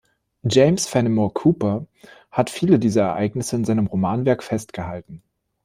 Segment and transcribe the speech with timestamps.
[0.49, 1.85] James Fenimore Cooper
[2.31, 5.21] hat viele dieser Ereignisse in seinem Romanwerk festgehalten.